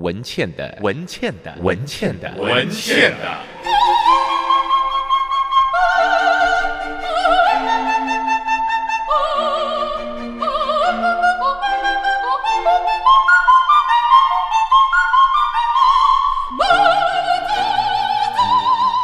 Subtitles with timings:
[0.00, 3.26] 文倩的文倩的文倩的文倩的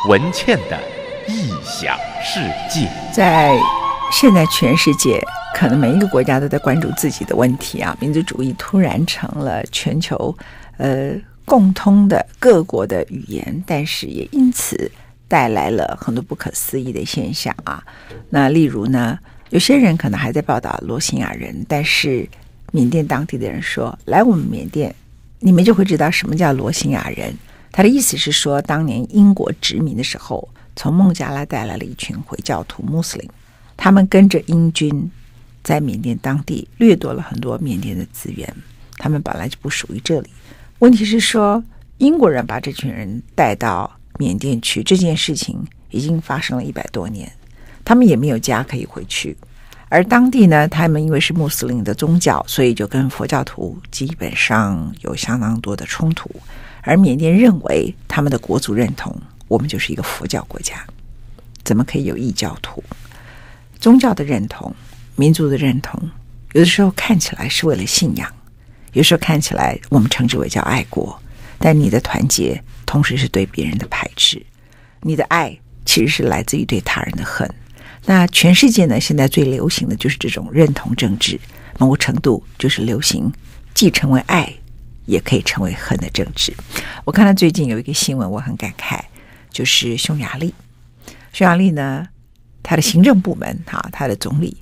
[0.06, 0.79] 文倩的
[1.26, 3.58] 异想世界，在
[4.12, 5.18] 现在全世界。
[5.55, 7.96] 可能每一个国家都在关注自己的问题啊！
[8.00, 10.37] 民族主义突然成了全球
[10.79, 11.14] 呃
[11.45, 14.91] 共通的各国的语言，但是也因此
[15.28, 17.80] 带来了很多不可思议的现象啊。
[18.28, 19.16] 那例如呢，
[19.51, 22.28] 有些人可能还在报道罗兴亚人，但是
[22.73, 24.92] 缅甸当地的人说，来我们缅甸，
[25.39, 27.33] 你们就会知道什么叫罗兴亚人。
[27.70, 33.30] 他的意思是说，当年英国殖民的时候，从孟加拉带来了一群回教徒穆斯林，
[33.77, 35.09] 他们跟着英军。
[35.64, 38.55] 在缅甸当地掠夺了很多缅甸的资源，
[38.98, 40.30] 他们本来就不属于这里。
[40.80, 41.64] 问题是说，
[41.98, 47.33] 英国人把这群人带到缅甸去，这件事情已经发生了一百多年，
[47.84, 49.36] 他们也没有家可以回去。
[49.89, 56.30] 而当地呢，他们因为是穆斯林的宗教，所以就跟佛教徒基本上有相当多的冲突。
[56.83, 59.17] 而缅甸认为他们的国族认同，
[59.48, 60.84] 我们就是一个佛教国家，
[61.62, 62.84] 怎么可以有异教徒？
[63.80, 64.74] 宗教的认同。
[65.17, 66.11] 民族的认同，
[66.53, 68.29] 有的时候看起来是为了信仰，
[68.93, 71.20] 有时候看起来我们称之为叫爱国，
[71.59, 74.45] 但你的团结同时是对别人的排斥，
[75.03, 77.48] 你的爱其实是来自于对他人的恨。
[78.07, 81.41] 那全世界呢，现在最流行的就是这种认同政治，
[81.79, 83.33] 某程度就是流行
[83.73, 84.53] 既成为爱，
[85.07, 86.53] 也可以成为恨的政治。
[87.05, 89.01] 我看到最近有一个新闻，我很感慨，
[89.51, 90.53] 就是匈牙利，
[91.33, 92.07] 匈牙利呢，
[92.62, 94.57] 他的行政部门哈，他的总理。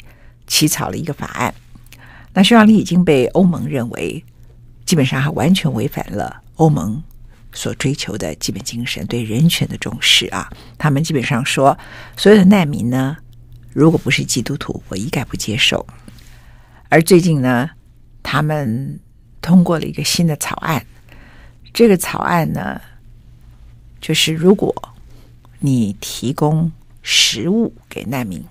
[0.52, 1.54] 起草了一个法案，
[2.34, 4.22] 那匈牙利已经被欧盟认为
[4.84, 7.02] 基本上还完全违反了欧盟
[7.54, 10.52] 所追求的基本精神，对人权的重视啊。
[10.76, 11.78] 他们基本上说，
[12.18, 13.16] 所有的难民呢，
[13.72, 15.86] 如果不是基督徒，我一概不接受。
[16.90, 17.70] 而最近呢，
[18.22, 19.00] 他们
[19.40, 20.84] 通过了一个新的草案，
[21.72, 22.78] 这个草案呢，
[24.02, 24.74] 就是如果
[25.60, 26.70] 你提供
[27.00, 28.44] 食物给难民。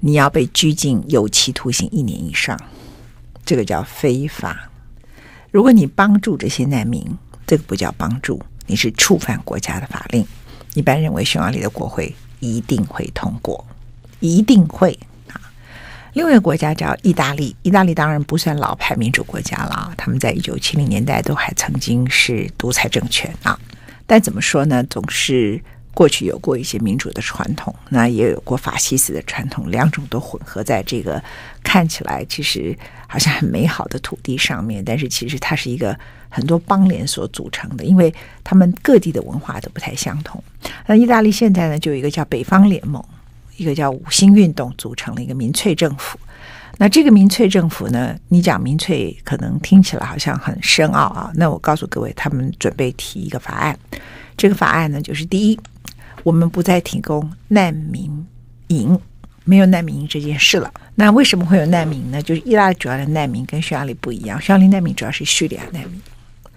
[0.00, 2.58] 你要被拘禁有期徒刑一年以上，
[3.44, 4.70] 这个叫非法。
[5.50, 7.04] 如果你帮助这些难民，
[7.46, 10.24] 这个不叫帮助，你是触犯国家的法令。
[10.74, 13.66] 一般认为，匈牙利的国会一定会通过，
[14.20, 14.96] 一定会
[15.32, 15.40] 啊。
[16.12, 23.58] 另外一个国家叫意大利，意大利当然不算老牌民主国家了啊，他们在一九七零年代都还曾经是独裁政权啊。
[24.06, 25.60] 但怎么说呢，总是。
[25.98, 31.20] 过去有过一些民主的传统，那也有过法西斯的传统，两种都混合在这个
[31.64, 32.72] 看起来其实
[33.08, 35.98] 好像很美好的土地上面，但是其实它是一个
[36.28, 38.14] 很多邦联所组成的，因为
[38.44, 40.40] 他们各地的文化都不太相同。
[40.86, 43.04] 那意大利现在呢，就有一个叫北方联盟，
[43.56, 46.16] 一个叫五星运动组成了一个民粹政府。
[46.76, 51.32] 那这个民粹政府呢，你讲民粹可能听起来好像很深奥啊。
[51.34, 53.76] 那我告诉各位，他们准备提一个法案，
[54.36, 55.58] 这个法案呢，就是第一。
[56.22, 58.26] 我们不再提供难民
[58.68, 58.98] 营，
[59.44, 60.72] 没有难民营这件事了。
[60.94, 62.20] 那为什么会有难民呢？
[62.20, 66.00] 就是意大利主要的难民跟匈牙利不一样，匈牙利难民主要是叙利亚难民，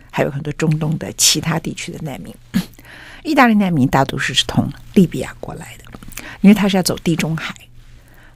[0.10, 2.34] 还有很多中东的其他地区的难民。
[3.24, 6.00] 意大利难民大多数是从利比亚过来的，
[6.42, 7.54] 因为他是要走地中海。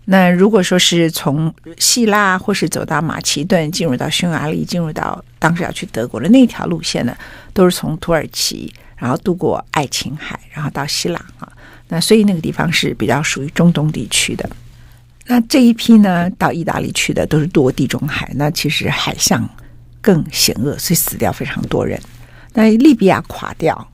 [0.05, 7.17] 那如果说是从希腊或是走到马其顿，进入到匈牙利，进入到当时要去德国的那条路线呢，
[7.53, 8.71] 都是从土耳其。
[8.97, 11.51] 然后渡过爱琴海，然后到希腊啊，
[11.89, 14.49] 那所以那个地方是比较属于中东地区的。
[15.25, 19.47] 那这一批呢，到意大利去的都是渡过地中海，那其实海象
[20.01, 21.99] 更险恶，所以死掉非常多人。
[22.53, 23.91] 那利比亚垮掉，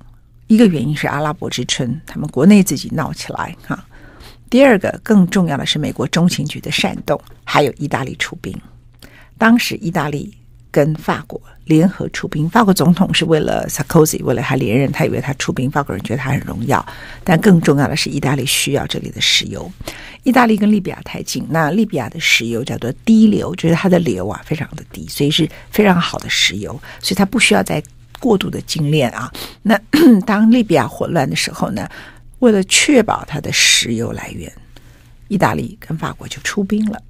[0.47, 3.83] 一个原因是阿拉伯之春，他们国内自己闹起来哈。
[4.49, 8.55] 第二个更重要的是美国中情局的煽动，还有意大利出兵。
[9.37, 10.35] 当时意大利。
[10.71, 16.83] 跟法国联合出兵，法国总统是为了萨科齐，为了他连任，他以为他出兵，法国人觉得他很荣耀。
[17.23, 19.69] 但更重要的是，意大利需要这里的石油。
[20.23, 26.71] 意大利跟利比亚太近，那利比亚的石油叫做低硫，就是它的硫啊非常的低，所以是非常好的石油，
[27.01, 27.83] 所以它不需要再
[28.19, 29.31] 过度的精炼啊。
[29.61, 29.77] 那
[30.25, 31.89] 当利比亚混乱的时候呢，
[32.39, 34.51] 为了确保它的石油来源，
[35.27, 37.01] 意大利跟法国就出兵了。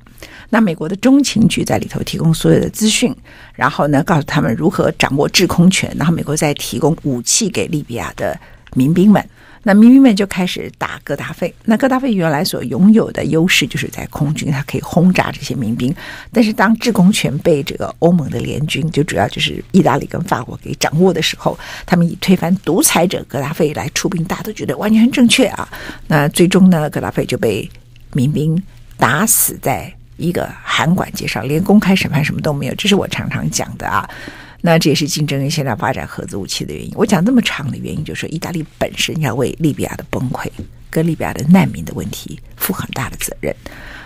[0.50, 3.16] 那美国的中情局在里头提供所有的资讯，
[3.54, 8.40] 然后呢，告诉他们如何掌握制空权，然后美国再提供武器给利比亚的
[8.74, 9.24] 民兵们。
[9.64, 11.54] 那民兵们就开始打哥达费。
[11.66, 15.94] 那哥达费原来所拥有的优势就是在空军，它可以轰炸这些民兵。
[16.34, 25.70] 但是当制空权被这个欧盟的联军，就主要就是意大利跟法国给掌握的时候，他们以推翻独裁者哥达费来出兵，大家都觉得完全正确啊。
[26.08, 27.70] 那最终呢，哥达费就被
[28.14, 28.60] 民兵
[28.98, 32.76] 打死在一个函馆介绍，连公开审判什么都没有。
[32.76, 34.10] 这是我常常讲的啊。
[34.64, 36.92] 那这也是竞争跟现在发展核子武器的原因。
[36.96, 40.48] 我讲这么长的原因，就是说意大利本身要为利比亚的崩溃
[40.90, 43.56] 跟利比亚的难民的问题负很大的责任。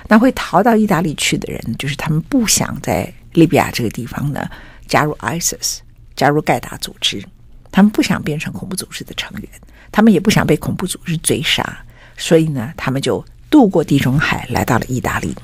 [0.07, 4.47] 那会逃到意大利去的人，就是他们不想在利比亚这个地方呢
[4.87, 5.79] 加入 ISIS，
[6.15, 7.21] 加入盖达组织，
[7.69, 9.49] 他们不想变成恐怖组织的成员，
[9.91, 11.79] 他们也不想被恐怖组织追杀，
[12.15, 15.35] 所以呢，他们就渡过地中海来到了意大利。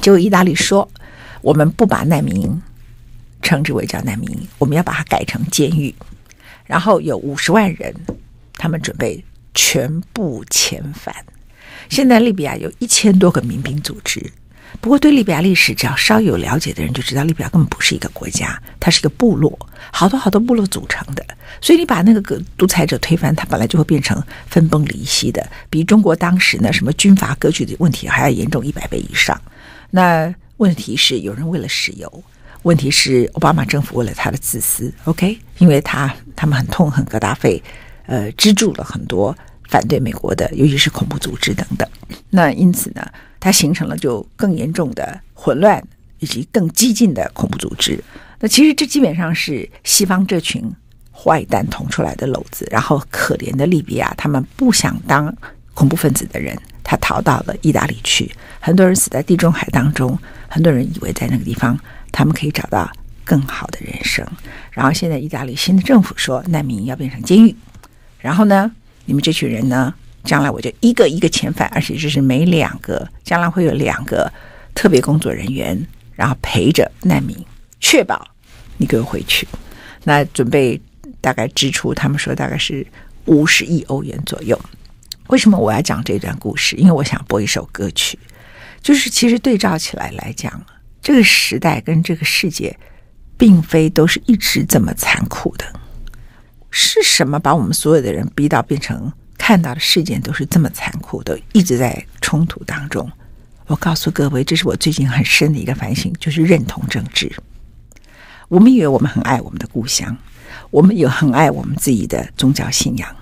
[0.00, 0.88] 就意大利说
[1.42, 2.62] ：“我们不把难民营。”
[3.42, 5.94] 称之为叫难民营，我们要把它改成监狱，
[6.66, 7.94] 然后有五十万人，
[8.58, 9.24] 他们准备
[9.54, 11.14] 全部遣返。
[11.88, 14.30] 现在利比亚有一千多个民兵组织，
[14.80, 19.58] 不过对利比亚历史只要稍有了解的人就知道，利比亚根本不是一个国家，它是一个部落，
[19.90, 21.24] 好多好多部落组成的。
[21.60, 29.38] 所以你把那个个独裁者推翻，它本来就会变成分崩离析的，比中国当时呢什么军阀割据的问题还要严重一百倍以上。
[29.90, 32.24] 那问题是有人为了石油。
[32.62, 37.62] 问题是，奥巴马政府为了他的自私，OK，因为他他们很痛恨格达费，
[38.04, 39.34] 呃，资助了很多
[39.70, 41.88] 反对美国的，尤其是恐怖组织等等。
[42.28, 43.06] 那因此呢，
[43.38, 45.82] 它形成了就更严重的混乱
[46.18, 48.02] 以及更激进的恐怖组织。
[48.40, 50.68] 那其实这基本上是西方这群
[51.12, 52.66] 坏蛋捅出来的篓子。
[52.70, 55.34] 然后可怜的利比亚，他们不想当
[55.72, 60.18] 恐怖分子的人，他逃到了意大利去，很多人死在地中海当中，
[60.48, 61.78] 很多人以为在那个地方。
[62.12, 62.90] 他们可以找到
[63.24, 64.26] 更好的人生。
[64.72, 67.54] 然后现在意大利新的政府说，难民要变成监狱。
[68.18, 68.70] 然后呢，
[69.10, 69.92] 你们这群人呢，
[70.22, 74.32] 将来我就一个一个遣返，而且这是每两个，将来会有两个
[74.72, 75.76] 特别工作人员，
[76.14, 77.36] 然后陪着难民，
[77.80, 78.24] 确保
[78.76, 79.48] 你给我回去。
[80.04, 80.80] 那准备
[81.20, 82.86] 大概支出，他们说大概是
[83.24, 84.56] 五十亿欧元左右。
[85.26, 86.76] 为什么我要讲这段故事？
[86.76, 88.16] 因为我想播一首歌曲，
[88.80, 90.64] 就是其实对照起来来讲。
[91.02, 92.78] 这个时代跟这个世界，
[93.36, 95.64] 并非都是一直这么残酷的。
[96.70, 103.10] 是什么把我们所有的人逼到变成看到的事件都是这么残酷的，一直在冲突当中？
[103.66, 107.32] 我告诉各位，这是我最近很深的一个反省，就是认同政治。
[108.48, 110.16] 我们以为我们很爱我们的故乡，
[110.70, 113.16] 我们也很爱我们自己的宗教信仰，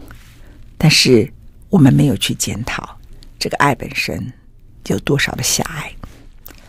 [0.76, 1.30] 但是
[1.68, 2.98] 我们没有去检讨
[3.38, 4.32] 这个爱本身
[4.86, 5.92] 有多少的狭隘。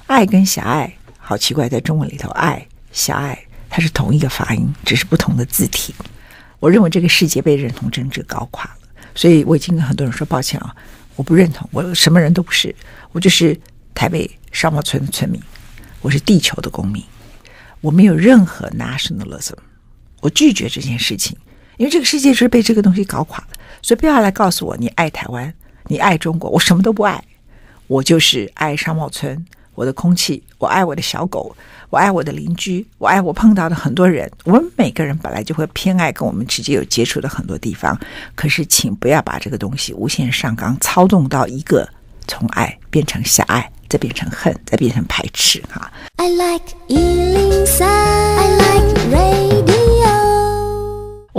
[0.08, 0.94] 爱跟狭隘。
[1.18, 3.38] 好奇怪，在中文里头，爱、狭隘，
[3.70, 5.94] 它是同一个发音，只是不同的字体。
[6.60, 8.78] 我认为这个世界被认同政治搞垮了，
[9.16, 10.76] 所以我已经跟很多人说抱歉啊，
[11.16, 12.76] 我不认同，我什么人都不是，
[13.12, 13.58] 我就是
[13.96, 15.42] 台北商贸村的村民，
[16.02, 17.04] 我是地球的公民，
[17.82, 19.54] 我没有任何 nationalism，
[20.22, 21.38] 我拒绝这件事情，
[21.78, 23.48] 因为这个世界就是被这个东西搞垮了，
[23.82, 25.54] 所以不要来告诉我你爱台湾，
[25.86, 27.24] 你爱中国，我什么都不爱，
[27.88, 29.46] 我就是爱商贸村。
[29.80, 31.56] 我的空气，我爱我的小狗，
[31.90, 34.30] 我爱我的邻居，我爱我碰到的很多人。
[34.44, 37.98] 我们每个人本来就会偏爱跟我们直接有接触的很多地方，
[38.36, 41.88] 可是请不要把这个东西无限上纲，操纵到一个
[42.28, 45.64] 从爱变成狭隘，再变成恨，再变成排斥。
[45.72, 49.49] 哈，I like 103, I like rain.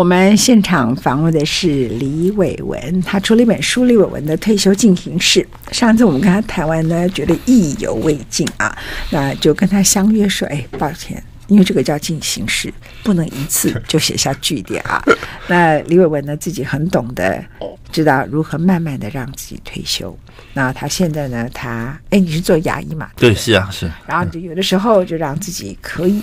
[0.01, 5.47] 我们现场访问的是李伟文，他出了一本书《李伟文的退休进行式》。
[5.75, 8.75] 上次我们跟他谈完呢，觉得意犹未尽啊，
[9.11, 15.05] 那就跟他相约说：“哎，抱歉，因为这个叫进行式，不能一次 就写下句点啊。”
[15.49, 17.45] 那李伟文呢，自己很懂得，
[17.93, 20.19] 知道如何慢慢的让自己退休。
[20.55, 23.11] 那他现在呢，他哎，你是做牙医嘛？
[23.17, 23.91] 对，是啊，是。
[24.07, 26.23] 然后就有的时候就让自己可以。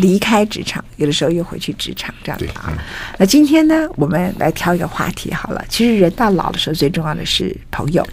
[0.00, 2.68] 离开职场，有的时候又回去职场，这样的啊。
[2.68, 2.78] 嗯、
[3.18, 5.62] 那今天呢，我们来挑一个话题好了。
[5.68, 8.06] 其实人到老的时候，最重要的是朋友，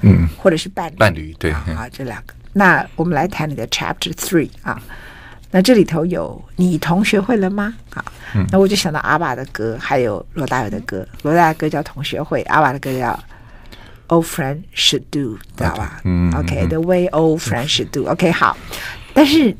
[0.00, 2.34] 嗯，或者是伴侣，伴侣对啊，啊，这两个。
[2.52, 4.80] 那我们来谈你的 Chapter Three 啊。
[5.50, 7.74] 那这里头有你同学会了吗？
[7.94, 11.06] 啊，嗯、那我就想到阿爸的歌，还有罗大佑的歌。
[11.22, 13.08] 罗大佑的歌叫《同学会》，阿爸的歌叫
[14.08, 16.00] 《Old Friend Should Do》，知道吧？
[16.04, 18.08] 嗯，OK，The、okay, way old friends should do。
[18.10, 18.56] OK，好，
[19.12, 19.54] 但是。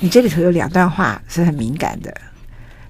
[0.00, 2.14] 你这里头有两段话是很敏感的。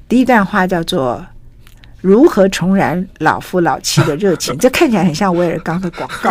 [0.09, 1.25] 第一段话叫做
[2.03, 6.31] “如何重燃老夫老妻的热情”，这看起来很像威尔刚的广告。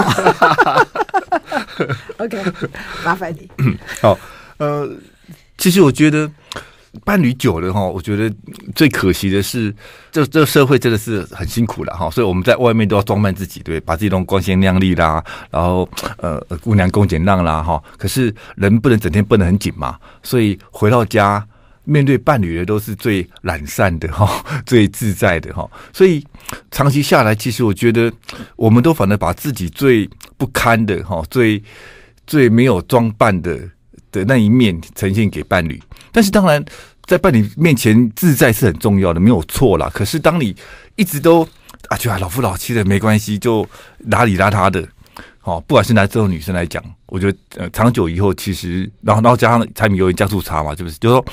[2.18, 2.44] OK，
[3.03, 3.50] 麻烦你。
[4.01, 4.18] 好，
[4.58, 4.88] 呃，
[5.58, 6.30] 其实我觉得
[7.06, 8.34] 伴侣久了哈，我觉得
[8.76, 9.74] 最可惜的是，
[10.12, 17.82] 这这社会真的是很辛苦了哈，所以我们在外面都要装扮自己，对，把自己弄光鲜亮丽啦，然后呃姑娘恭俭让啦哈。
[17.98, 21.48] 可是人不能整天绷得很紧嘛，所以回到家
[21.86, 25.70] 面对伴侣的都是最懒散的哈， 最自在的哈。
[25.94, 26.24] 所以
[26.72, 28.12] 长期下来，其实我觉得
[28.58, 31.64] 我们都反而把自己最不堪的哈，最
[32.28, 33.58] 最没有装扮的
[34.12, 35.82] 的那一面呈现给伴侣。
[36.12, 36.63] 但是当然，
[37.06, 39.89] 在伴侣面前自在是很重要的，没有错啦。
[39.94, 40.56] 可是当你
[40.96, 41.48] 一直都
[41.88, 43.68] 啊，就啊老夫老妻的没关系，就
[44.10, 44.88] 邋里邋遢的，
[45.44, 50.98] 哦，不管是男生或女生来讲，我觉得呃，长久以后，其实然后然后加上柴米油盐酱醋茶嘛，是不是？
[51.00, 51.25] 就是说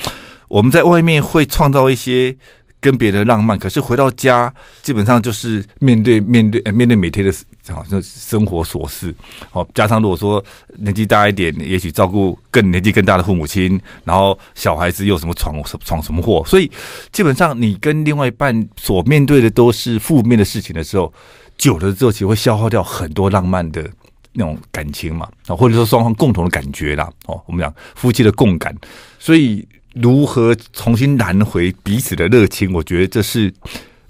[0.47, 2.35] 我们在外面会创造一些。
[2.81, 7.33] 跟别人浪漫，可是回到家基本上就是面对面对面对每天的
[7.73, 9.13] 好像生活琐事。
[9.51, 10.43] 好，加上如果说
[10.77, 16.71] 年纪大一点，也许照顾更年纪更大的父母亲，然后小孩子又什么闯闯什么祸，所以
[17.11, 21.11] 基本上你跟另外一半所面对的都是负面的事情的时候，
[21.57, 23.87] 久了之后其实会消耗掉很多浪漫的
[24.31, 27.09] 那种感情嘛，啊，或者说双方共同的感觉啦。
[27.25, 28.73] 哦，我们讲夫妻的共感，
[29.19, 29.67] 所以。
[30.01, 32.73] 如何重新燃回彼此的热情？
[32.73, 33.53] 我觉得这是，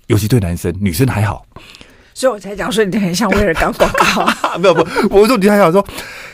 [0.08, 1.46] 尤其对男生，女生还好。
[2.14, 4.58] 所以我才讲说你很像威尔刚广告啊！
[4.60, 5.86] 没有不，我说你还想说，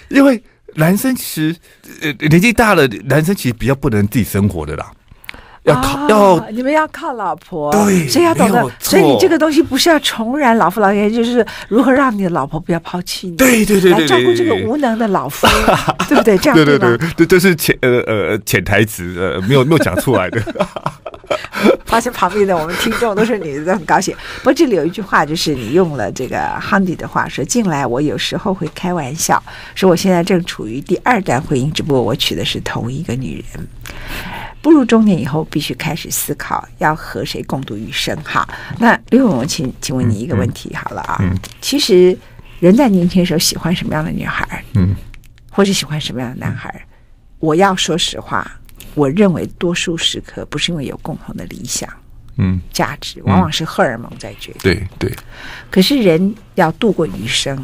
[0.09, 0.41] 因为
[0.73, 1.55] 男生其实
[2.01, 4.91] 呃年纪大了，男生其实比较不能自己生活的啦。
[5.65, 15.47] 要靠、啊、要你们要靠老婆，对，所以要懂得，所以你这个东西不是要重燃老夫老妻，就是如何让你的老婆不要抛弃你，对对对，来照顾这个无能的老夫，
[16.07, 16.37] 对不对？
[16.37, 20.41] 这样对对对，这这是潜呃呃潜台词呃没有没有讲出来的。
[21.85, 24.13] 发现旁边的我们听众都是女的，都很高兴。
[24.39, 29.41] 不过这里有一句话，就是你用了这个 Handy 的话说：“进来，我有时候会开玩笑，
[29.73, 33.67] 说我现在正处于第二段婚姻，只不过我娶的是同一个女人。”
[34.65, 38.17] 步入中年以后，必须开始思考要和谁共度余生。
[38.23, 41.17] 哈，那刘永文，请请问你一个问题好了啊。
[41.19, 42.17] 嗯嗯、其实
[42.59, 44.65] 人在年轻的时候喜欢什么样的女孩？
[44.73, 44.95] 嗯，
[45.51, 46.67] 或是喜欢什么样的男孩？
[46.83, 46.87] 嗯、
[47.37, 48.59] 我要说实话，
[48.95, 51.87] 我认为多数时刻不是因为有共同的理想，
[52.37, 54.61] 嗯，价值，往往是荷尔蒙在决定。
[54.63, 54.87] 对。
[54.97, 55.15] 对
[55.69, 57.63] 可是人要度过余生。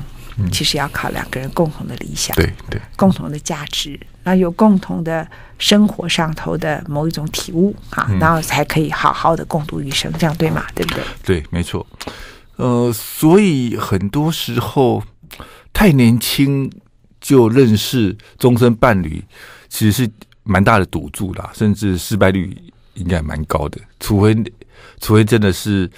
[0.52, 10.66] 其实要靠两个人共同的理想，对对，共同的价值，然后有共同的生活上头的某一种体悟啊，然后才可以好好的共度余生，这样对吗？
[10.76, 11.04] 对不对？
[11.24, 11.86] 对，没错。
[12.56, 15.04] 呃，所以很多时候
[15.74, 16.72] 太年轻
[17.20, 19.24] 就认识终身伴侣，
[19.70, 20.12] 其实是
[20.44, 22.56] 蛮大的赌注啦，甚至失败率
[22.94, 24.36] 应该蛮高的，除非。
[25.00, 25.90] 除非真的是，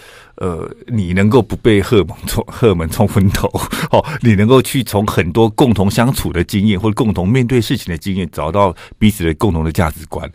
[0.44, 3.48] 呃，你能够不被荷蒙冲荷尔蒙冲昏头
[3.92, 10.30] 哦，你能够去从很多共同相处的经验或者共同面对事情的经验，找到彼此的共同的价值观。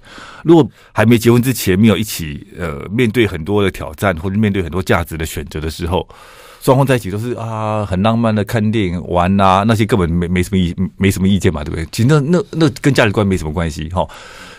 [0.44, 6.08] 如果还没结婚之前没有一起呃面对很多的挑战或者面对很多价值的选择的时候，
[6.62, 11.86] 双方在一起都是啊很浪漫的看电影玩啊，那些根本没没什么意没什么意见嘛，对不对？
[11.92, 14.08] 其实那那那跟价值观没什么关系哈。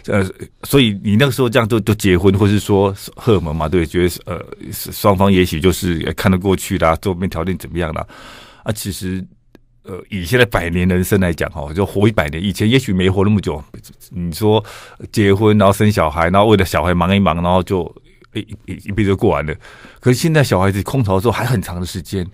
[0.10, 0.28] 呃，
[0.64, 8.06] 所以你那个时候这样都都结婚，或是说荷尔蒙嘛，对，觉得呃双方也许就是也看得过去啦，周边条件怎么样啦？
[8.64, 9.24] 啊，其实
[9.84, 13.64] 呃以现在百年人生来讲哈，就活一百年，以前也许没活那么久。
[14.10, 14.64] 你说
[15.12, 17.84] 结婚然后生小孩，然后为了小孩忙一忙，然后就
[18.34, 19.54] 一一一辈子就过完了。
[20.00, 22.26] 可是现在小孩子空巢之后还很长的时间。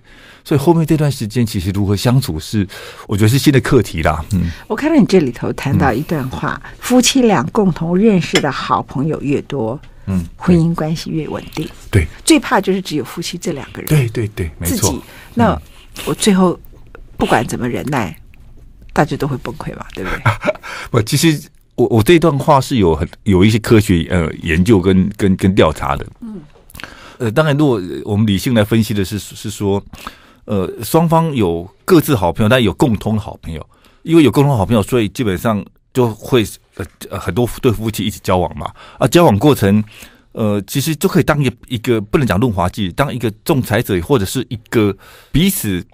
[0.44, 2.64] 所以后面这段时间，其实如何相处是，
[3.08, 4.24] 我觉得是新的课题啦。
[4.32, 9.76] 嗯，我看到你这里头谈到一段话：嗯、夫妻俩共同认识的好朋友越多，
[10.06, 11.68] 嗯，婚姻关系越稳定。
[11.90, 13.86] 对，最怕就是只有夫妻这两个人。
[13.86, 15.02] 对对对，没错。
[15.34, 15.62] 那、嗯、
[16.04, 16.56] 我最后
[17.16, 18.16] 不管怎么忍耐，
[18.92, 20.22] 大家都会崩溃嘛，对不对？
[20.92, 26.04] 不，其实我我这段话是有很有一些科学呃研究跟跟跟调查的。
[26.20, 26.40] 嗯，
[27.18, 29.82] 呃，当然，如果我们理性来分析的是是说。
[30.48, 33.68] 呃，双方有各自好朋友，但有共同的好朋友，
[34.04, 35.60] 因为有共同好朋友，所以基本上
[35.92, 36.46] 就会
[37.08, 38.70] 呃很多对夫妻一起交往嘛。
[38.96, 39.82] 啊，交往过程，
[40.30, 44.96] 呃，其实就可以当一个一个不能讲润滑剂，当一个仲裁者，或者是一个
[45.32, 45.84] 彼此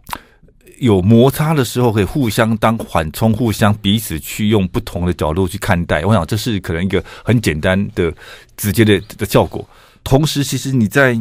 [0.83, 6.05] 有摩擦的时候，可以互相当缓冲，互相彼此去用不同的角度去看待。
[6.05, 8.13] 我想这是可能一个很简单的、
[8.57, 9.67] 直接的的效果。
[10.05, 11.19] 同时，其实你在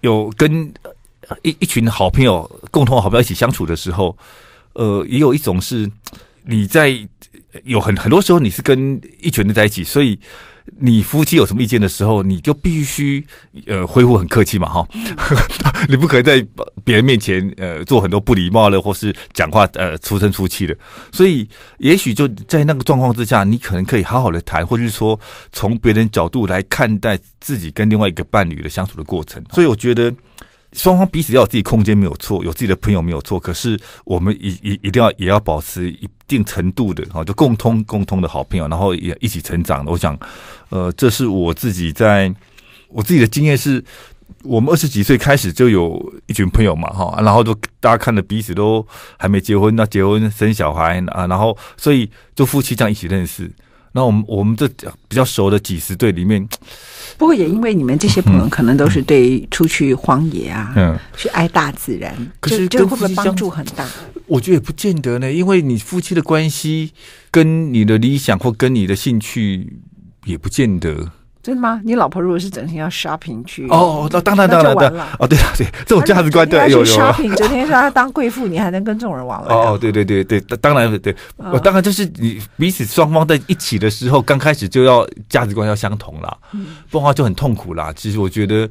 [0.00, 0.72] 有跟。
[1.42, 4.16] 一一群好朋友，共同好朋友一起相处的时候，
[4.72, 5.88] 呃，也有一种是
[6.42, 6.92] 你在
[7.62, 10.18] 有很很多时候你是跟一群人在一起，所以
[10.80, 13.24] 你夫妻有什么意见的时候，你就必须
[13.66, 14.88] 呃恢复很客气嘛，哈，
[15.88, 16.44] 你不可以在
[16.82, 20.74] 别人面前呃做很多不礼貌的，或是讲话呃粗声粗气的。
[21.12, 21.46] 所以，
[21.78, 25.18] 也许就在那个状况之下，你可能可以好好的谈，或者是说
[25.52, 29.44] 从别人角度来看待自己跟另外一个伴侣的相处的过程。
[29.52, 30.10] 所以，我觉得。
[30.72, 33.40] 双方彼此要有自己空间没有错，有自己的朋友没有错。
[33.40, 39.90] 可是我们一一一定要也要保持一定程度的哈，就共通共通的好朋友，然后也一起成长的。
[39.90, 40.16] 我想，
[40.68, 42.32] 呃，这是我自己在
[42.88, 43.84] 我自己的经验是，
[44.44, 48.86] 我们二十几岁开始就有一群朋友嘛哈，然后就大家看着彼此都
[49.18, 53.50] 还没结婚，那结婚生小孩啊，然后所以就夫妻这样一起认识。
[53.92, 54.68] 那我们我们这
[55.08, 56.46] 比较熟的几十对里面。
[57.18, 63.86] 不过也因为你们这些朋友可能都是对出去荒野啊，嗯，去爱大自然，可是这会不会帮助很大？
[64.26, 66.92] 我觉得也不见得呢，因为你夫妻的关系
[67.30, 69.80] 跟你的理想或跟你的兴趣
[70.24, 71.10] 也不见得。
[71.42, 71.80] 真的吗？
[71.84, 76.84] 你老婆如果是整天要 shopping 去哦，那当然当然当然哦，对啊对，这种价值观对有有。
[76.84, 79.54] shopping 整天说她当贵妇，你还能跟这种人往来？
[79.54, 86.36] 哦对对对对，当然对，我当然就是你彼此双方在一起的时候，刚开始就要价值观要相同啦，
[86.90, 87.92] 不然的话就很痛苦啦。
[87.96, 88.68] 其实我觉得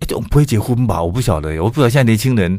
[0.00, 1.02] 这种不会结婚吧？
[1.02, 2.58] 我不晓得，我不知道现在年轻人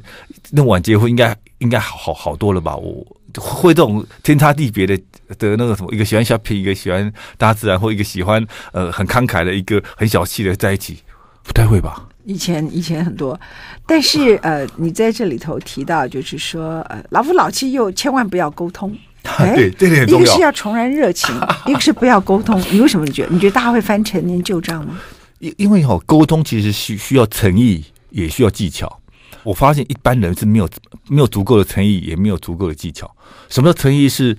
[0.52, 2.76] 那么晚结婚，应该应该好好好多了吧？
[2.76, 3.06] 我。
[3.38, 4.98] 会这种天差地别的
[5.38, 11.00] 的那个什么，一个喜欢 shopping，一个喜欢大自然，或一个喜欢呃很慷慨的，一个很小气的在一起，
[11.44, 12.08] 不太会吧？
[12.26, 13.40] 以前以前很多，
[13.88, 20.08] 但是呃，你在这里头提到，就是说呃，老夫老妻又千万不要沟通， 哎，对，这点。
[20.08, 21.34] 一个是要重燃热情，
[21.66, 22.62] 一个是不要沟通。
[22.72, 23.30] 你为什么觉得？
[23.32, 25.00] 你觉得大家会翻陈年旧账吗？
[25.40, 28.99] 因因为哈，沟通其实需需要诚意，也需要技巧。
[29.44, 30.70] 我发现一般人是没有
[31.08, 33.10] 没有足够的诚意，也没有足够的技巧。
[33.50, 34.10] 什么叫诚意？
[34.10, 34.38] 是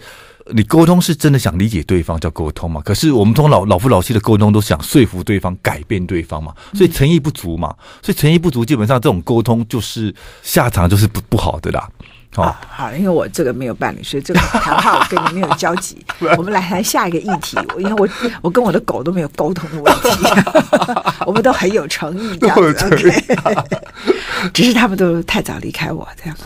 [0.52, 2.80] 你沟通是真的想理解对方叫沟通嘛？
[2.83, 7.75] 可是我们从老老夫老妻的沟通都想说服对方、改变对方嘛，所以诚意不足嘛。
[8.02, 11.88] 所以诚意不足，基本上这种沟通就是下场就是不不好的啦。
[12.32, 15.99] 好、哦，好，因为我这个没有伴侣，所以这个谈话我跟你没有交集。
[16.38, 18.08] 我们来谈下一个议题，因为我
[18.40, 20.08] 我跟我的狗都没有沟通的问题，
[21.26, 22.87] 我们都很有诚意，这样子。
[22.87, 23.75] OK，
[24.54, 26.37] 只是他们都太早离开我，这样，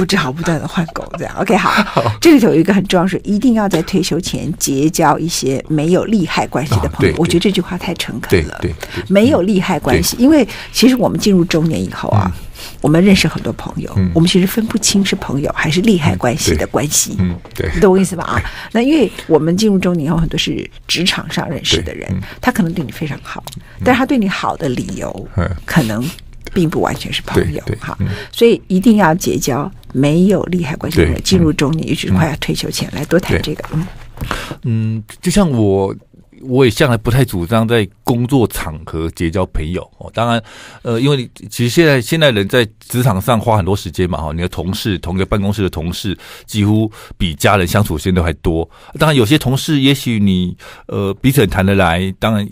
[0.00, 1.32] 我只好不断的换狗，这样。
[1.38, 7.12] OK，好，好，这里头有一个很重要是，一定要在退休前结交一些没有利害关系的朋友。
[7.14, 8.58] 哦、我觉得这句话太诚恳了。
[8.60, 12.28] 对，对，对，没有利害关系，因为其实我们进入中年以后啊。
[12.34, 12.44] 嗯
[12.80, 17.16] 我们认识很多朋友，嗯、我们其实分不清是朋友还是利害关系的关系。
[17.18, 18.24] 嗯，对，你懂我意思吧？
[18.24, 18.42] 啊，
[18.72, 26.08] 那因为我们进入中年以后，很多是职场上认识的人，嗯、他可能对你非常好，嗯、但是他对你好的理由，嗯、可能
[26.52, 27.62] 并不完全是朋友。
[27.80, 31.20] 哈，嗯、所以一定要结交没有利害关系的人。
[31.22, 33.64] 进入中年，尤其是快要退休前，来多谈这个。
[33.72, 33.86] 嗯，
[34.62, 35.94] 嗯，就像我。
[36.42, 40.10] 我也向来不太主张在工作场合结交朋友哦。
[40.14, 40.42] 当然，
[40.82, 48.68] 呃，因为其实现在现在人在职场上花很多时间嘛，哈，你的同事，同一个办公室的同事，几乎比家人相处时间都还多。
[48.98, 52.48] 当然，有些同事也许你呃彼此很谈得来，当然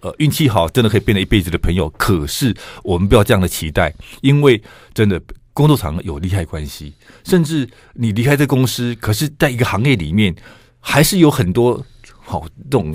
[0.00, 1.88] 呃运气好，真的可以变成一辈子的朋友。
[1.90, 4.60] 可是我们不要这样的期待，因为
[4.94, 5.20] 真的
[5.52, 6.92] 工作场合有利害关系，
[7.24, 10.34] 甚至你离开这公司，可是在一个行业里面
[10.80, 11.84] 还是有很多。
[12.30, 12.94] 好，这种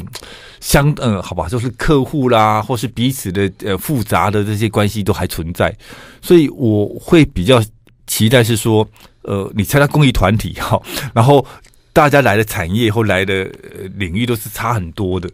[0.62, 5.76] 相嗯，好吧，就是客户啦，或是彼此的呃复杂的这些关系都还存在，
[6.22, 7.62] 所以我会比较
[8.08, 8.88] 期待是说，
[9.24, 10.82] 呃，你参加公益团体 哈，
[11.14, 11.46] 然后
[11.92, 13.44] 大家来的产业或来的
[13.98, 15.30] 领域都是差很多的，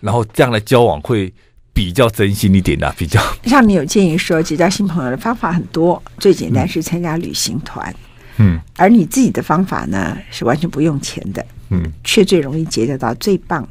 [0.00, 1.32] 然后这样的交往会
[1.72, 3.20] 比较真心一点的，比较。
[3.44, 7.94] 像你有建议说结交新朋友的方法很多，最简单是参加旅行团，
[8.36, 11.44] 嗯，而你自己的方法呢是完全不用钱的。
[11.70, 13.68] 嗯，却最容易结交到最棒、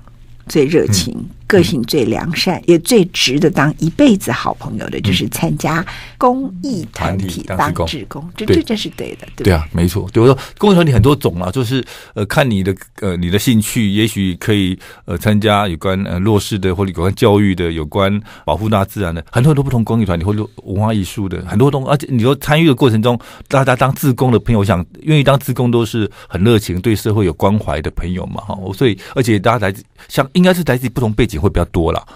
[0.47, 1.15] 最热情。
[1.47, 5.85] 个性最良善，也最值得当一辈子好朋友的，就是参加
[6.17, 10.09] 公益团体当志工，这这这是对的，对对啊，没错。
[10.11, 11.83] 对我说，公益团体很多种啊，就是
[12.15, 28.57] 呃，看你的呃你的兴趣，也许可以呃参加有关呃弱势的，或者有关教育的，有关保护大自然的，很多很多不同公益团体或者文化艺术的很多东，而且你说参与的过程中，大家当志工的朋友，我想愿意当志工都是很热情，对社会有关怀的朋友嘛，哈。
[28.73, 31.34] 所以，而且大家来自像应该是来自不同背景。
[31.37, 32.07] 会比较多了，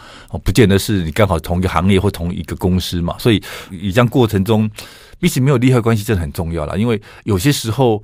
[0.44, 4.70] 不见得是你刚好同一个行业或同一个公司嘛，所以你这样过程中
[5.20, 6.78] 彼此没有利害关系，真的很重要了。
[6.78, 8.04] 因为有些时候，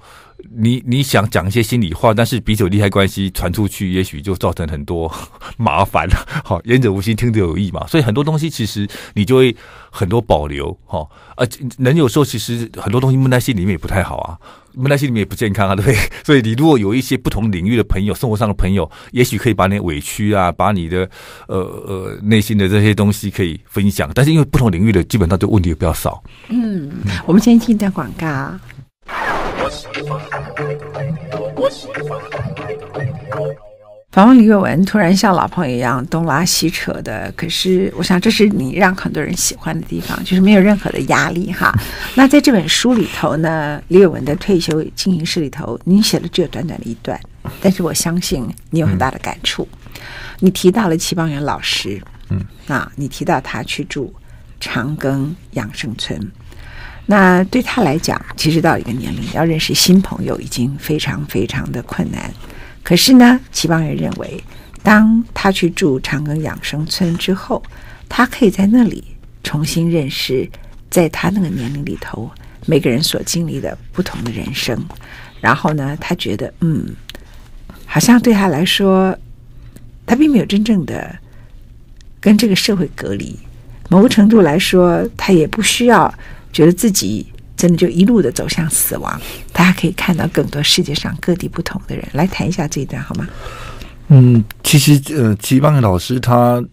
[0.54, 5.12] 你你想讲一些心里话，但是彼此有利害关系传出去，也许就造成很多
[5.58, 6.16] 麻烦了。
[6.44, 7.86] 好，言者无心，听者有意嘛。
[7.88, 9.56] 所以很多东西其实你就会
[9.90, 10.72] 很多保留。
[10.86, 14.38] 哈，而人有时候其实很多东西闷在心里面也不太好啊，
[14.74, 15.98] 闷在心里面也不健康啊，对不对？
[16.24, 21.10] 所以你如果有一些不同领域的朋友，生活上的朋友，也许可以把你的委屈啊，把你的
[21.48, 24.12] 呃呃内心的这些东西可以分享。
[24.14, 26.24] 但是因为不同领域的，基本上就问题比较少。
[26.50, 26.92] 嗯，
[27.26, 28.54] 我们先听一段广告。
[34.12, 41.74] 访问李伟文，突然像老朋友一样东拉西扯的，可是我想这是你让很多人喜欢的地方，就是没有任何的压力哈。
[42.16, 47.20] 那在这本书里头呢，李伟文的退休进行式里头，你写了只有短短的一段，
[47.62, 49.68] 但是我相信你有很大的感触。
[50.40, 54.14] 你提到了齐邦媛老师，嗯，啊，你提到他去住
[54.60, 56.20] 长庚养生村。
[57.08, 62.34] 那对他来讲，其实到一个年龄要认识新朋友已经非常非常的困难。
[62.82, 64.44] 可是呢，齐邦媛认为，
[64.82, 67.62] 当他去住长庚养生村之后，
[68.10, 69.04] 他可以在那里
[69.44, 70.50] 重新认识，
[70.90, 72.30] 在他那个年龄里头
[72.66, 74.84] 每个人所经历的不同的人生。
[75.40, 76.96] 然后呢，他觉得，嗯，
[77.86, 79.16] 好像对他来说，
[80.08, 81.16] 他并没有真正的
[82.20, 83.38] 跟这个社会隔离。
[83.90, 86.12] 某个程度来说，他也不需要。
[86.56, 89.20] 觉得自己真的就一路的走向死亡，
[89.52, 92.08] 大家可以看到更多世界上各地不同的人。
[92.14, 93.28] 来谈一下这一段好吗？
[94.08, 96.64] 嗯，其实呃，齐邦媛老师他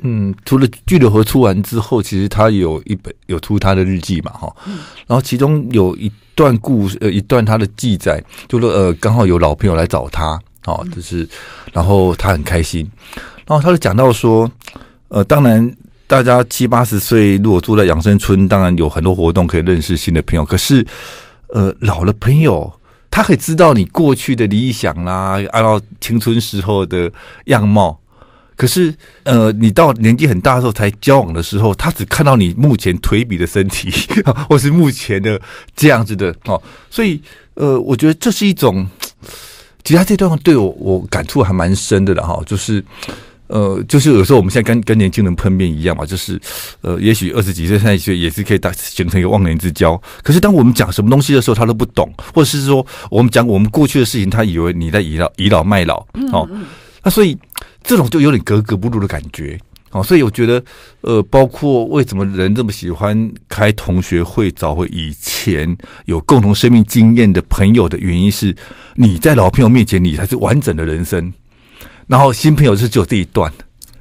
[0.00, 4.50] 嗯，除了《巨流河》出完之后，其实他有一本有出他的日记嘛，哈，
[5.06, 11.28] 然后其中有一段故事，呃，一段他的记载，就说呃，刚好有老朋友来找他，哦，就是
[11.74, 12.90] 然后他很开心，
[13.46, 14.50] 然后他就讲到说，
[15.08, 15.76] 呃，当然。
[16.08, 20.44] 大家七八十岁，如果住在养生村，当然有很多活动可以认识新的朋友。
[20.44, 20.86] 可是，
[21.48, 22.72] 呃，老了朋友
[23.10, 27.10] 他可以知道你过去的理想啦，按照青春时候的
[27.46, 27.98] 样貌。
[28.54, 33.90] 可是，呃，你到年纪很大的时候才交往的时候，他只看到你目前颓靡的身体，
[34.48, 35.40] 或是目前的
[35.74, 36.62] 这样子的哦。
[36.88, 37.20] 所以，
[37.54, 38.86] 呃，我觉得这是一种，
[39.82, 42.82] 其他这段话对我我感触还蛮深的了哈，就是。
[43.48, 46.40] 呃，就是有时候我们现在跟跟年轻人碰面一样嘛，就是，
[46.80, 50.00] 呃，也许二十几岁、三十几岁也是可以打形成一个忘年之交。
[50.22, 56.48] 可是当我们讲什么东西的时候，他都不懂，或者是说我们讲我们过去的事情，他以为你在倚老倚老卖老哦。
[57.02, 57.38] 那所以
[57.84, 59.56] 这种就有点格格不入的感觉
[59.92, 60.02] 哦。
[60.02, 60.62] 所以我觉得，
[61.02, 68.52] 呃，包括为什么人这么喜欢开同学会，找回以前有共同生命经验的朋友的原因是，
[68.96, 71.32] 你在老朋友面前，你才是完整的人生。
[72.06, 73.52] 然后新朋友是只有这一段，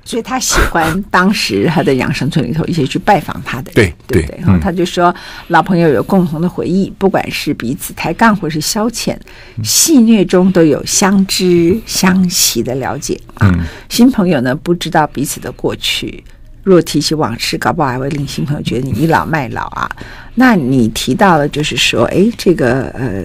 [0.04, 5.14] 所以他喜欢当时他的养生村里头一些去拜访他的人，对对对，然后他就说
[5.48, 9.18] 老朋友有共同的回忆，不管是彼此抬杠或是消遣，
[9.64, 13.52] 戏谑中都有相知相惜的了解啊。
[13.90, 16.24] 新朋友呢，不知道彼此的过去，
[16.62, 19.90] 若提起往事，搞不好还会令新朋友觉得你倚老卖老啊。
[20.36, 23.24] 那你提到了，就是说，哎，这个呃，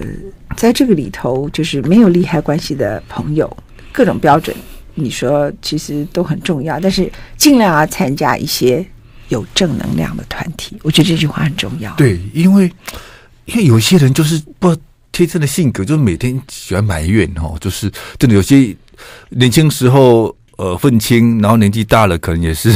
[0.57, 3.55] 在这个里头，就是没有利害关系的朋友，
[3.91, 4.55] 各种标准。
[4.93, 8.85] 你说其实都很重要，但是尽量要参加一些
[9.29, 10.77] 有正能量的团体。
[10.83, 11.95] 我觉得这句话很重要。
[11.95, 12.69] 对，因为
[13.45, 14.75] 因为有些人就是不
[15.13, 18.75] 天生的性格，就是每天喜欢埋怨哦，就是真的有些
[19.29, 22.69] 年轻时候呃愤青，然后年纪大了可能也是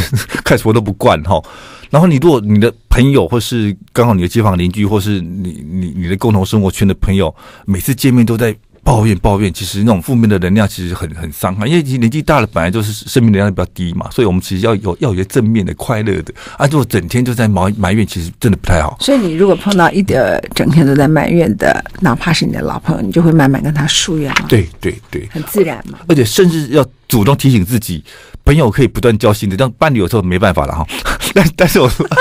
[0.45, 1.43] 看什么都不惯哈。
[1.89, 8.55] 然后你如果你的朋友或是刚好你的街坊邻居，或是你你你的共同生活圈的朋友，每次见面都在。
[8.85, 16.31] 抱怨抱怨，其实那种负面的能量其实很很伤害，因为年纪大了，本来就是生命能量比较低嘛，所以我们其实要有要有些正面的、快乐的。
[16.55, 18.95] 啊，如果整天就在埋埋怨，其实真的不太好。
[19.01, 24.45] 所以你如果碰到一点整天都在埋怨的，哪怕是你的老朋友，你就会慢慢跟他疏远了。
[24.47, 25.97] 对对对，很自然嘛。
[26.07, 28.03] 而且甚至要主动提醒自己，
[28.45, 30.87] 朋友可以不断交心的，但伴侣有时候没办法了哈。
[31.33, 32.07] 但但是我说。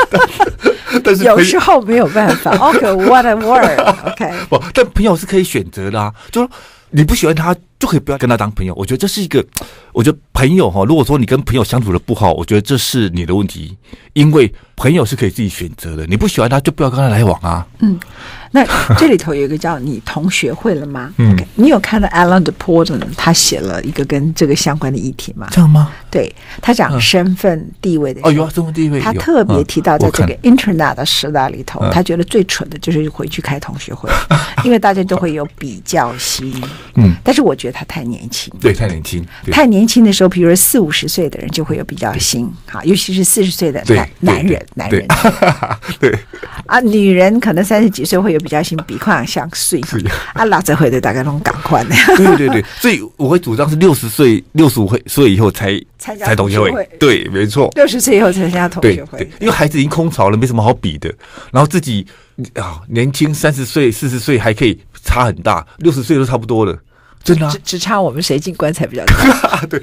[1.02, 2.56] 但是有时候没有办法。
[2.56, 6.14] OK，what、 okay, a word？OK，、不，但朋友是可以选择的啊。
[6.30, 6.50] 就说
[6.90, 8.72] 你不喜欢他，就可以不要跟他当朋友。
[8.76, 9.44] 我觉得这是一个，
[9.92, 13.76] 我觉得朋友哈，如果说你跟朋友相处的不好，我觉得这是你的问题，
[14.12, 16.06] 因为朋友是可以自己选择的。
[16.06, 17.66] 你不喜欢他，就不要跟他来往啊。
[17.80, 17.98] 嗯。
[18.50, 18.64] 那
[18.96, 21.12] 这里头有一个叫你同学会了吗？
[21.16, 25.48] 嗯，okay, 你有看到 Alain de Botton 他写了一个跟这个相关的议题吗？
[25.50, 25.90] 这样吗？
[26.08, 26.32] 对，
[26.62, 28.20] 他讲身份地位的。
[28.22, 29.00] 哦，有身份地位。
[29.00, 34.08] 他特别提到，在这个 Internet 的时代里头，他觉得最蠢的就是回去开同学会，
[34.62, 36.54] 因为大家都会有比较心。
[36.94, 38.54] 嗯，但是我觉得他太年轻。
[38.60, 39.26] 对，太年轻。
[39.50, 45.06] 太年轻的时候，比如说四五十岁的人就会有比较心，好，尤其是四十岁的男男人，男人。
[46.00, 46.16] 对
[46.66, 49.80] 啊，女人可能三十几岁会有比较新鼻孔像碎
[50.32, 51.90] 啊，老者会的大概拢赶快的。
[52.16, 56.88] 对对对，所以我会主张是六十岁、六十五岁以后才参加同学会。
[56.98, 59.28] 对，没错，六十岁以后才参加同学会。
[59.40, 61.12] 因为孩子已经空巢了，没什么好比的。
[61.52, 62.06] 然后自己
[62.54, 66.76] 啊，年轻三十岁、四十岁还可以差很大，六十岁都差不多了，
[67.22, 67.52] 真的、啊。
[67.52, 69.60] 只只差我们谁进棺材比较大。
[69.68, 69.82] 对。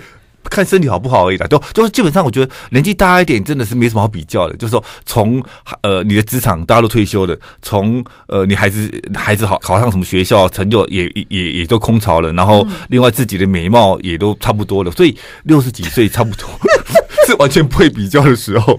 [0.49, 4.55] 看身体好不好而已啦，都就是基本上，我觉得年纪大一点真的是没什么好比较的。
[4.57, 5.43] 就是说，从
[5.81, 16.47] 呃你的职场大家都退休了，从呃你孩子孩子好考上什么学校，成就也也也都空巢了，然后另外自己的美貌也都差不多了，所以六十几岁差不多
[17.27, 18.77] 是完全不会比较的时候。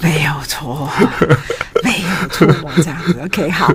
[0.00, 0.90] 没有错，
[1.82, 3.72] 没有错，这样子 OK 好。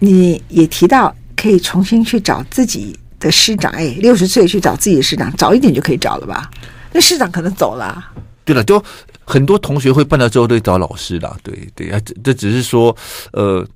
[0.00, 6.50] 你也提到可以重新去找自己的师长，哎，六十岁去找自己的师长，早一点就可以找了吧？
[6.92, 8.12] 那师长可能走了，啊。
[8.44, 8.82] 对了，就
[9.24, 11.34] 很多同学会办了之后都找老师啦。
[11.42, 12.94] 对对啊，这这只是说，
[13.32, 13.66] 呃，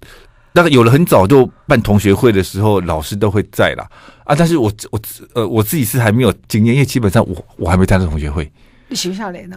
[0.53, 3.89] 那个有了很早就办同学会的时候，老师都会在啦。
[4.25, 4.37] 啊。
[4.37, 5.01] 但是我我
[5.33, 8.53] 呃我自己是还没有经验，因为基本上我我还没参加同学会。
[8.89, 9.57] 你学校里呢？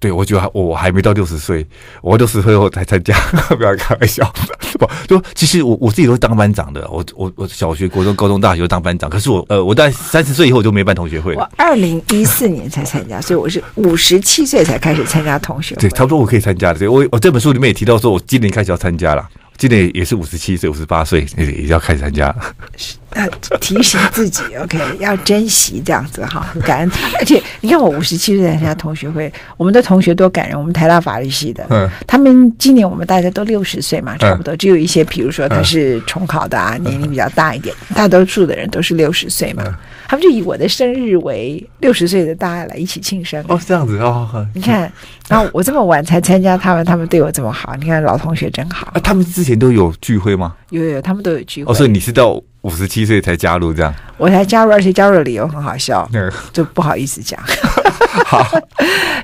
[0.00, 1.64] 对，我觉得我还没到六十岁，
[2.00, 3.14] 我六十岁后才参加，
[3.56, 4.32] 不要开玩笑。
[4.78, 9.10] 不，就其实我我自己都是当班长的，我我我小学、国中、高中、大学都当班长。
[9.10, 11.40] 可是我呃，我在三十岁以后我就没办同学会了。
[11.40, 15.82] 我二零一四年才参加，所以我是五十七岁才开始参加同学会。
[15.82, 16.78] 对，差不多我可以参加的。
[16.78, 19.28] 所以我我这本书里面也提到说，我今年开始要参加了。
[19.58, 22.34] 今年也是五十七岁、五十八岁，也也要开始参加。
[23.10, 23.28] 呃，
[23.60, 26.90] 提醒自己， OK，要珍惜这样子哈，感恩。
[27.18, 30.58] 而且你看，我五十七岁参加同学会，我们的同学多感人。
[30.58, 39.64] 我们台大法律系的，嗯，他们今年我们大家都六十岁嘛，差不多，只有一些，比如说他是重考的啊，年龄比较大一点，大多数的人都是六十岁嘛。
[40.06, 43.42] 他们就以我的生日为六十岁的大家来一起庆生。
[43.48, 44.46] 哦，这样子哦。
[44.54, 44.92] 你看，
[45.28, 47.74] 然后我这么晚才参加他们，他们对我这么好。
[47.76, 48.88] 你看老同学真好。
[48.88, 50.54] 啊，他们之前都有聚会吗？
[50.70, 51.70] 有有，他们都有聚会。
[51.70, 53.94] 哦，所以你是到五十七岁才加入这样？
[54.16, 56.08] 我才加入，而且加入的理由很好笑，
[56.52, 57.40] 就不好意思讲。
[58.26, 58.46] 好，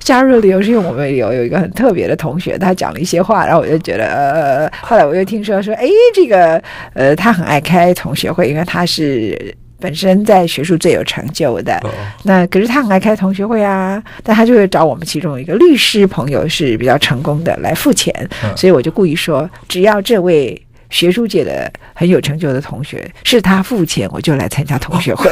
[0.00, 6.62] 加入的理由是因为我们有有一个很特别的同学，他讲了一些话，然后我就觉得呃，后来我又听说说，哎，这个
[6.94, 9.54] 呃，他很爱开同学会，因为他是。
[9.78, 11.78] 本身在学术最有成就的，
[12.22, 18.10] 那可是他很爱开同学会啊，但他就会找我们其中一个律师朋友是比较成功的来付钱，
[18.56, 25.30] 所以我就故意说，只要这位学术界的很有成就的同学是他付钱，我就来参加同学会。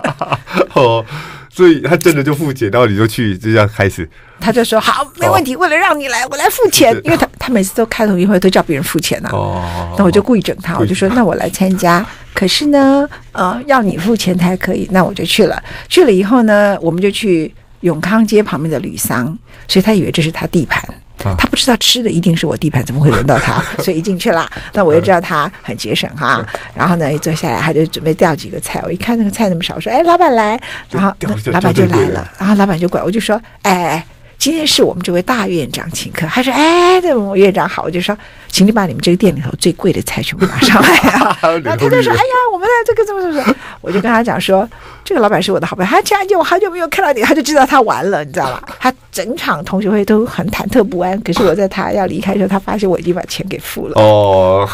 [0.74, 1.04] 哦，
[1.50, 4.08] 所以他真的就付钱，然后你就去，就这样开始。
[4.40, 5.54] 他就说好，没问题。
[5.54, 9.28] 为了让你来，我来付钱，因为他他每次都开同学会都叫别人付钱呢。
[9.32, 12.04] 哦，那我就故意整他，我就说那我来参加。
[12.32, 15.62] 可是呢，呃，要你付钱才可以，那我就去了。
[15.88, 19.36] 去了以后呢，我们就去永康街旁边的吕桑，
[19.68, 20.82] 所以他以为这是他地盘，
[21.18, 23.62] 他不知道吃的一定是我地盘，怎么会轮到他？
[23.82, 26.44] 所以一进去了，那我就知道他很节省哈。
[26.74, 28.80] 然后呢，一坐下来，他就准备调几个菜。
[28.84, 31.14] 我一看那个菜那么少，我说：“哎，老板来。”然后
[31.46, 34.04] 老板就来了，然后老板就过来，我就说：“哎。”
[34.40, 38.16] 今天是我们这位大院长请客，他说：“哎，这我院长好。”我就说
[38.48, 44.66] ：“请你把你们这个店里头最贵的菜全部拿上来啊！” 然后他就说：“哎呀，我们的这个怎么怎么？”我就跟他讲说
[45.04, 48.62] ：“这个老板是我的好朋友，他家就我好久没有看到你，他就知道他完了，你知道吧？
[48.80, 51.20] 他整场同学会都很忐忑不安。
[51.20, 54.00] 可是我在他要离开的时候，他发现我已经把钱给付了。
[54.00, 54.66] 哦，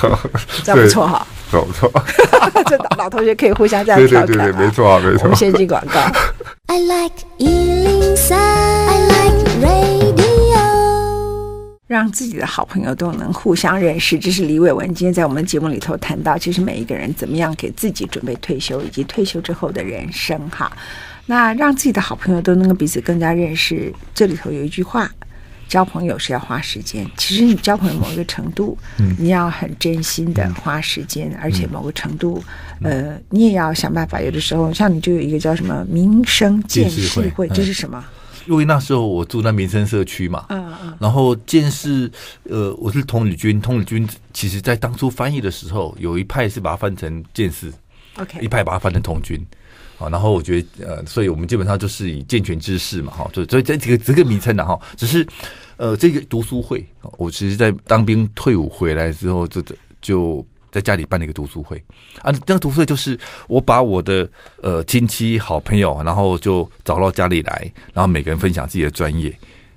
[0.62, 1.90] 这样不错哈，不错。
[2.66, 4.26] 这老同学可以互相这样调侃啊。
[4.26, 5.22] 对对对，没错啊，没错。
[5.24, 6.00] 我们先进广告。
[6.68, 8.85] I like 103, I like radio，
[11.88, 14.18] 让自己的好朋友都能互相认识。
[14.18, 20.70] 这是李伟文今天在我们节目里头谈到，其实每一个人怎么样给自己准备退休，以及退休之后的人生哈。
[21.26, 25.10] 那让自己的好朋友都能够彼此更加认识，这里头有一句话。
[25.68, 32.40] 交朋友是要花时间，其实你交朋友某一个程度，嗯、你要很真心的花时间，嗯、而且某个程度，
[32.82, 34.20] 嗯、呃，你也要想办法。
[34.20, 38.04] 有的时候，像你就有一个叫什么民生见识会，会，这是什么？
[38.46, 42.10] 因为那时候我住在民生社区嘛，嗯嗯，然后见识，
[42.44, 47.72] 呃，我是童女军，童女军其实在当初翻译的时候，有一派是把它翻成见识
[48.16, 49.44] ，OK，一派把它翻成童军。
[49.98, 55.26] 好，然后我觉得，呃，所以我们基本上就是以健全知识嘛，哈，所以所以这几个这个名称的哈，只是，
[55.78, 56.84] 呃，这个读书会，
[57.16, 59.62] 我其实，在当兵退伍回来之后，就
[60.02, 60.46] 就
[60.76, 61.82] 在家里办了一个读书会
[62.20, 64.28] 啊，那个读书会就是我把我的
[64.60, 69.34] 呃亲戚好朋友，然后就找到家里来，然后每个人分享自己的专业。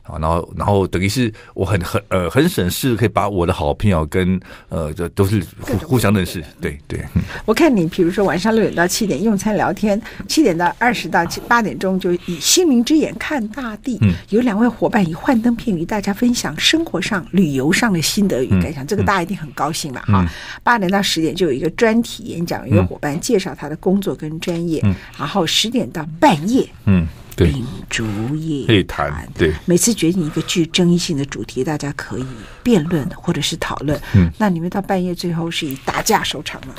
[0.10, 7.00] 啊，然后然后等于是我很很呃很省事，可以把我的好朋友跟呃这都是互互相认识，对对。
[7.46, 20.04] 我看你比如说晚上六点到七点用餐聊天，七点到二十到七八点钟就以心灵之眼看大地，嗯、有两位伙伴以幻灯片与大家分享生活上旅游上的心得与感想，嗯、这个大家一定很高兴吧？
[20.08, 20.28] 哈、嗯，
[20.64, 27.06] 八点到十点就有一个专题演讲，有一个伙伴介绍他的工作跟专业，嗯、然后十点到半夜，嗯。
[27.36, 32.26] 秉烛夜谈，对，每次决定一个具争议性的主题，大家可以
[32.62, 34.00] 辩论或者是讨论。
[34.14, 36.74] 嗯，那你们到半夜最后是以打架收场吗？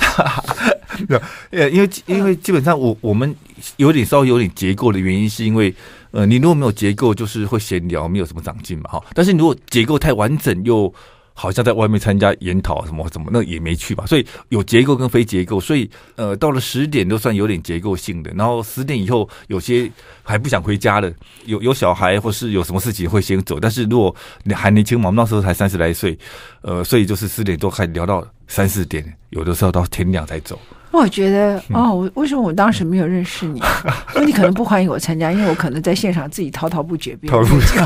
[1.50, 3.34] 呃，因为因为基本上我我们
[3.76, 5.74] 有点稍微有点结构的原因，是因为
[6.10, 9.02] 呃，你如果没有结构，就是会闲聊，没有什么长进嘛，哈。
[9.14, 10.92] 但是如果结构太完整又
[11.32, 14.04] 好像在外面参加研讨什么什么，那也没去吧。
[14.06, 18.30] 所以有结构跟非结构，所以呃，到了十点都算有点结构性的。
[18.34, 19.90] 然后十点以后，有些
[20.22, 21.12] 还不想回家的，
[21.46, 23.58] 有有小孩或是有什么事情会先走。
[23.58, 24.14] 但是如果
[24.44, 26.18] 你还年轻嘛，我们那时候才三十来岁，
[26.62, 30.58] 呃，所以就是十点多还聊到三四点，有的时候到天亮才走。
[30.90, 33.62] 我觉得哦，我为什么我当时没有认识你？
[34.16, 37.78] 因为你可能不欢迎我参加，因为我可能在现场自己滔滔不绝，滔滔不绝。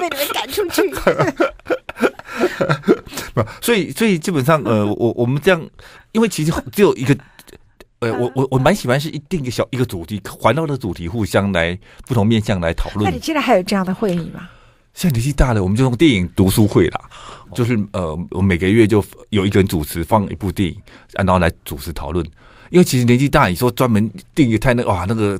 [0.00, 0.82] 被你们赶出去，
[3.34, 5.68] 不，所以所以基本上，呃， 我我们这样，
[6.12, 7.16] 因为其实只有一个，
[8.00, 13.04] 呃，我我我蛮喜欢是一定一个小一个主题，环绕的主题，互相来不同面向来讨论。
[13.04, 14.48] 那你现在还有这样的会议吗？
[14.94, 17.00] 现在年纪大了，我们就用电影读书会啦，
[17.54, 20.76] 就是呃，我每个月就有一个人主持放一部电影，
[21.12, 22.24] 然后来主持讨论。
[22.72, 25.38] 因为其实年纪大，你说专门定一个太那哇，那个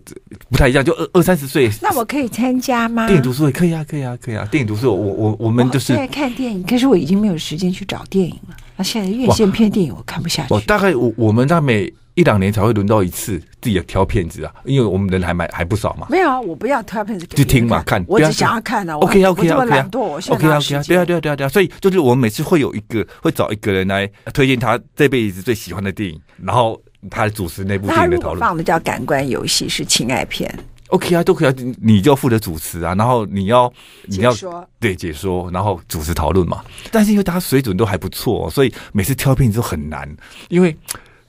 [0.51, 1.71] 不太一样，就二二三十岁。
[1.81, 3.07] 那我可以参加吗？
[3.07, 4.47] 电影读书会可以啊，可以啊，可以啊。
[4.51, 8.57] 电影读书会，我我我们就是在看电影，可是我已经没有时间去找电影了。
[8.77, 10.53] 那现在院线片电影我看不下去。
[10.53, 16.07] 我大概我我们在每一两年才会轮到一次自己的挑片子啊，因为我们人还蛮还不少嘛。
[16.11, 18.05] 没有啊，我不要挑片子，就听嘛看。
[18.07, 18.95] 我只想要看啊。
[18.97, 19.81] OK OK OK OK
[20.29, 21.49] OK OK 对啊对啊对啊对啊。
[21.49, 26.79] 所以就是我们每次会有一个会找一个人来推荐他这辈子最喜欢的电影，然后。
[27.11, 30.53] 他主持那部电影的讨论，他放的叫《感官游戏》，是情爱片。
[30.88, 33.73] OK 啊，都可以啊，你就要负责主持啊，然后你要
[34.05, 36.62] 你要说对解说，然后主持讨论嘛。
[36.91, 40.07] 但是因为大家水准都还不错，所以每次挑片子都很难，
[40.49, 40.77] 因为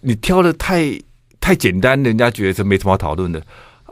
[0.01, 0.99] 你挑的太
[1.39, 3.41] 太简单，人家觉得这没什么好讨论的。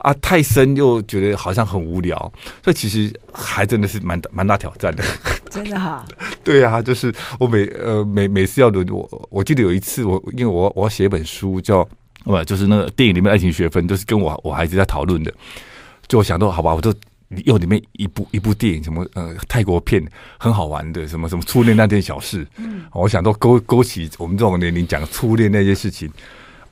[0.02, 2.16] 啊，太深又觉得好像很无聊，
[2.62, 5.02] 所以其实还真的是蛮蛮大挑战的。
[5.50, 6.04] 真的哈？
[6.42, 11.86] 对啊，就是我每呃每每次要轮我，我记得有一次我因为我我要写一本书叫
[12.24, 15.32] 呃就是那个电影里面爱情学分，就是跟我我孩子在讨论的。
[16.08, 16.92] 就我想到好吧，我就
[17.44, 20.02] 又里面一部一部电影，什么呃泰国片
[20.36, 22.46] 很好玩的，什么什么初恋那件小事。
[22.56, 26.10] 嗯，我想到勾勾起我们这种年龄讲初恋那些事情，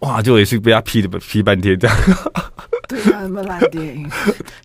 [0.01, 1.97] 哇，就也是被他批的批半天这样。
[2.89, 4.11] 对啊，什么烂电影？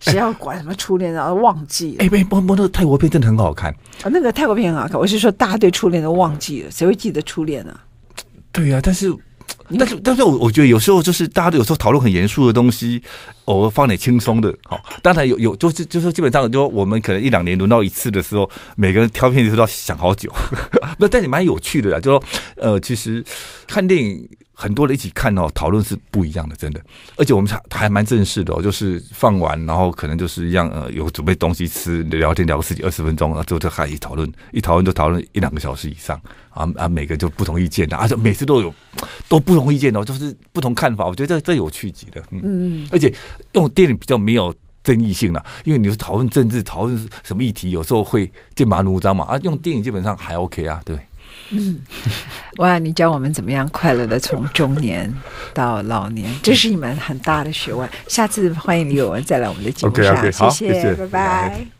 [0.00, 1.12] 谁要管什么初恋？
[1.12, 2.04] 然后忘记了？
[2.04, 3.70] 哎，不不不，那个泰国片真的很好看
[4.02, 4.10] 啊！
[4.10, 4.98] 那个泰国片很好看。
[4.98, 7.78] 我是说，大家对初恋都忘记了，谁会记得初恋呢？
[8.50, 9.14] 对呀、啊，但是，
[9.78, 13.02] 但是，但是我我觉得有时候就是大家都有时候讨论很严肃的东西，
[13.46, 14.54] 偶尔放点轻松的。
[14.64, 20.32] 好，当然有有就是就是基本上就我们可能一两年轮到一次的时候，每个人挑片子都要想好久。
[20.98, 22.22] 那但是蛮有趣的啦，就说
[22.56, 23.24] 呃，其实
[23.66, 24.28] 看电影。
[24.58, 26.80] 很多人一起看哦，讨论是不一样的，真的。
[27.18, 38.72] 而且我们还还蛮正式的哦，就是放完，然后可能就是一样呃，有准备东西吃，聊天聊个十几二十分钟，然后最后就开始讨论，一讨论就讨论一两个小时以上啊啊，每个就不同意见的，而且每次都有
[39.28, 41.06] 都不同意见哦，就是不同看法。
[41.06, 42.88] 我觉得这这有趣极的，嗯嗯。
[42.92, 43.12] 而且
[43.52, 49.24] 用电影比较没有争议性了，因为你是讨论政治，讨论什么议题，有时候会剑拔弩张嘛。
[49.24, 50.98] 啊，用电影基本上还 OK 啊，对。
[51.50, 51.78] 嗯，
[52.58, 52.78] 哇！
[52.78, 55.12] 你教我们怎么样快乐的从中年
[55.54, 57.88] 到老年，这是一门很大的学问。
[58.08, 61.75] 下次欢迎李友文再来我们的节目上，okay, okay, 谢谢，谢谢，拜拜。